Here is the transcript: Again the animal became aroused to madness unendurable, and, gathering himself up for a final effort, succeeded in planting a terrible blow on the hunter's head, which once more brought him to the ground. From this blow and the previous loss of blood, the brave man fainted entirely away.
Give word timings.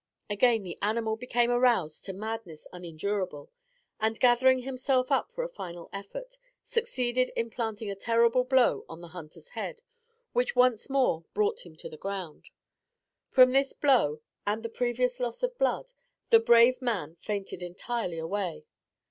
Again 0.31 0.63
the 0.63 0.79
animal 0.81 1.15
became 1.15 1.51
aroused 1.51 2.05
to 2.05 2.13
madness 2.13 2.65
unendurable, 2.73 3.51
and, 3.99 4.19
gathering 4.19 4.63
himself 4.63 5.11
up 5.11 5.31
for 5.31 5.43
a 5.43 5.47
final 5.47 5.91
effort, 5.93 6.39
succeeded 6.63 7.29
in 7.35 7.51
planting 7.51 7.91
a 7.91 7.95
terrible 7.95 8.43
blow 8.43 8.83
on 8.89 9.01
the 9.01 9.09
hunter's 9.09 9.49
head, 9.49 9.83
which 10.33 10.55
once 10.55 10.89
more 10.89 11.23
brought 11.35 11.67
him 11.67 11.75
to 11.75 11.87
the 11.87 11.97
ground. 11.97 12.49
From 13.29 13.51
this 13.51 13.73
blow 13.73 14.21
and 14.47 14.63
the 14.63 14.69
previous 14.69 15.19
loss 15.19 15.43
of 15.43 15.55
blood, 15.59 15.91
the 16.31 16.39
brave 16.39 16.81
man 16.81 17.15
fainted 17.19 17.61
entirely 17.61 18.17
away. 18.17 18.65